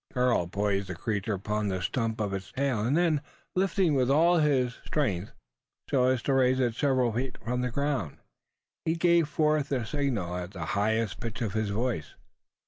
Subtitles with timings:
[0.11, 3.21] Karl poised the creature upon the stump of its tail; and then,
[3.55, 5.31] lifting with all his strength
[5.91, 8.17] so as to raise it several feet from the ground
[8.83, 12.15] he gave forth the signal at the highest pitch of his voice.